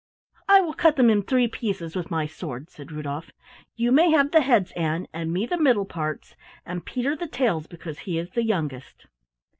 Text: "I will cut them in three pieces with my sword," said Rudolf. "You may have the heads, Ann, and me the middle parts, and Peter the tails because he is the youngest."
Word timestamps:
"I 0.49 0.61
will 0.61 0.73
cut 0.73 0.95
them 0.95 1.11
in 1.11 1.21
three 1.21 1.47
pieces 1.47 1.95
with 1.95 2.09
my 2.09 2.25
sword," 2.25 2.71
said 2.71 2.91
Rudolf. 2.91 3.29
"You 3.75 3.91
may 3.91 4.09
have 4.09 4.31
the 4.31 4.41
heads, 4.41 4.71
Ann, 4.71 5.05
and 5.13 5.31
me 5.31 5.45
the 5.45 5.59
middle 5.59 5.85
parts, 5.85 6.35
and 6.65 6.83
Peter 6.83 7.15
the 7.15 7.27
tails 7.27 7.67
because 7.67 7.99
he 7.99 8.17
is 8.17 8.31
the 8.31 8.43
youngest." 8.43 9.05